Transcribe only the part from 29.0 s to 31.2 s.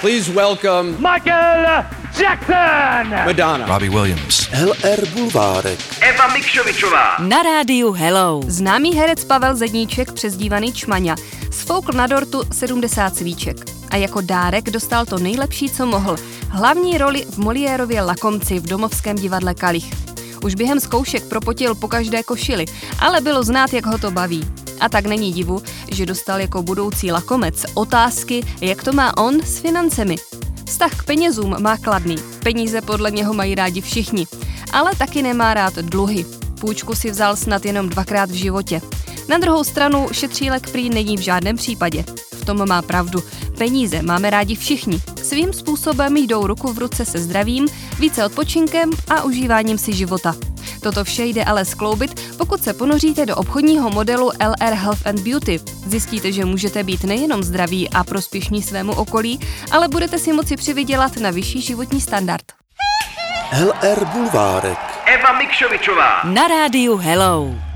on s financemi. Vztah k